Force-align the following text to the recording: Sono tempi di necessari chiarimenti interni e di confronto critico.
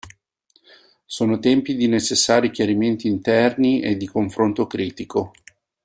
Sono 1.05 1.37
tempi 1.37 1.75
di 1.75 1.87
necessari 1.87 2.49
chiarimenti 2.49 3.05
interni 3.07 3.81
e 3.83 3.97
di 3.97 4.07
confronto 4.07 4.65
critico. 4.65 5.31